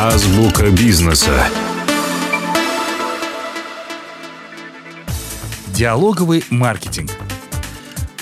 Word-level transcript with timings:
Азбука 0.00 0.70
бизнеса. 0.70 1.44
Диалоговый 5.66 6.44
маркетинг. 6.50 7.10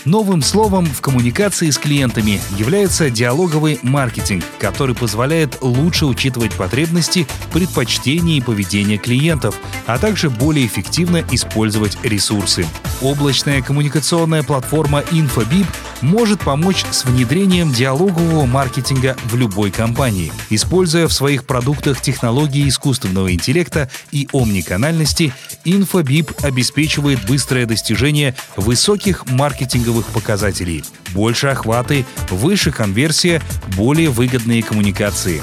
Новым 0.06 0.40
словом 0.40 0.86
в 0.86 1.02
коммуникации 1.02 1.68
с 1.68 1.76
клиентами 1.76 2.40
является 2.56 3.10
диалоговый 3.10 3.78
маркетинг, 3.82 4.42
который 4.58 4.94
позволяет 4.94 5.58
лучше 5.60 6.06
учитывать 6.06 6.54
потребности, 6.54 7.26
предпочтения 7.52 8.38
и 8.38 8.40
поведение 8.40 8.96
клиентов, 8.96 9.60
а 9.84 9.98
также 9.98 10.30
более 10.30 10.64
эффективно 10.64 11.22
использовать 11.30 11.98
ресурсы. 12.02 12.64
Облачная 13.02 13.60
коммуникационная 13.60 14.42
платформа 14.44 15.00
InfoBip 15.10 15.66
может 16.00 16.40
помочь 16.40 16.84
с 16.90 17.04
внедрением 17.04 17.72
диалогового 17.72 18.46
маркетинга 18.46 19.16
в 19.24 19.36
любой 19.36 19.70
компании. 19.70 20.32
Используя 20.50 21.08
в 21.08 21.12
своих 21.12 21.44
продуктах 21.44 22.00
технологии 22.00 22.68
искусственного 22.68 23.32
интеллекта 23.32 23.90
и 24.10 24.28
омниканальности, 24.32 25.32
InfoBip 25.64 26.44
обеспечивает 26.44 27.24
быстрое 27.26 27.66
достижение 27.66 28.34
высоких 28.56 29.26
маркетинговых 29.26 30.06
показателей, 30.06 30.84
больше 31.12 31.48
охваты, 31.48 32.06
выше 32.30 32.70
конверсия, 32.70 33.42
более 33.76 34.10
выгодные 34.10 34.62
коммуникации. 34.62 35.42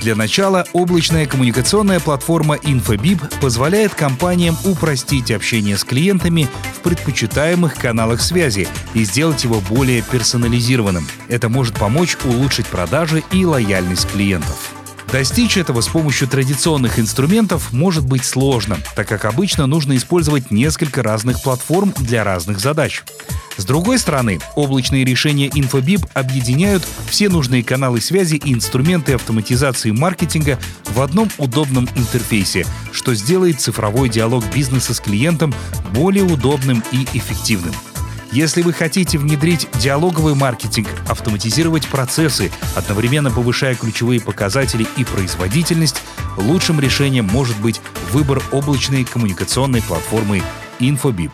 Для 0.00 0.16
начала 0.16 0.64
облачная 0.72 1.26
коммуникационная 1.26 2.00
платформа 2.00 2.56
InfoBip 2.56 3.38
позволяет 3.40 3.94
компаниям 3.94 4.56
упростить 4.64 5.30
общение 5.30 5.76
с 5.76 5.84
клиентами 5.84 6.48
в 6.74 6.80
предпочитаемых 6.80 7.74
каналах 7.74 8.22
связи 8.22 8.66
и 8.94 9.04
сделать 9.04 9.44
его 9.44 9.60
более 9.60 10.00
персонализированным. 10.00 11.06
Это 11.28 11.50
может 11.50 11.78
помочь 11.78 12.16
улучшить 12.24 12.66
продажи 12.66 13.22
и 13.30 13.44
лояльность 13.44 14.10
клиентов. 14.10 14.72
Достичь 15.12 15.58
этого 15.58 15.82
с 15.82 15.88
помощью 15.88 16.28
традиционных 16.28 16.98
инструментов 16.98 17.70
может 17.72 18.06
быть 18.06 18.24
сложно, 18.24 18.78
так 18.96 19.06
как 19.06 19.26
обычно 19.26 19.66
нужно 19.66 19.96
использовать 19.96 20.50
несколько 20.50 21.02
разных 21.02 21.42
платформ 21.42 21.92
для 21.98 22.24
разных 22.24 22.58
задач. 22.58 23.02
С 23.60 23.64
другой 23.66 23.98
стороны, 23.98 24.40
облачные 24.54 25.04
решения 25.04 25.48
InfoBip 25.48 26.08
объединяют 26.14 26.82
все 27.10 27.28
нужные 27.28 27.62
каналы 27.62 28.00
связи 28.00 28.36
и 28.36 28.54
инструменты 28.54 29.12
автоматизации 29.12 29.90
маркетинга 29.90 30.58
в 30.86 31.02
одном 31.02 31.28
удобном 31.36 31.86
интерфейсе, 31.94 32.64
что 32.90 33.14
сделает 33.14 33.60
цифровой 33.60 34.08
диалог 34.08 34.42
бизнеса 34.54 34.94
с 34.94 35.00
клиентом 35.00 35.54
более 35.92 36.24
удобным 36.24 36.82
и 36.90 37.04
эффективным. 37.12 37.74
Если 38.32 38.62
вы 38.62 38.72
хотите 38.72 39.18
внедрить 39.18 39.68
диалоговый 39.74 40.34
маркетинг, 40.34 40.88
автоматизировать 41.06 41.86
процессы, 41.86 42.50
одновременно 42.74 43.30
повышая 43.30 43.74
ключевые 43.74 44.22
показатели 44.22 44.86
и 44.96 45.04
производительность, 45.04 46.00
лучшим 46.38 46.80
решением 46.80 47.26
может 47.26 47.60
быть 47.60 47.82
выбор 48.10 48.42
облачной 48.52 49.04
коммуникационной 49.04 49.82
платформы 49.82 50.42
InfoBip. 50.78 51.32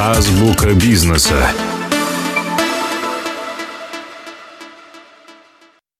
Азбука 0.00 0.74
бизнеса. 0.74 1.50